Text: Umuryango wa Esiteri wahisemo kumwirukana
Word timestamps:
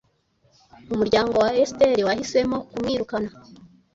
Umuryango 0.93 1.33
wa 1.43 1.49
Esiteri 1.61 2.01
wahisemo 2.07 2.57
kumwirukana 2.71 3.29